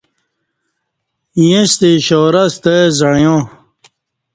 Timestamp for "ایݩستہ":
1.39-1.87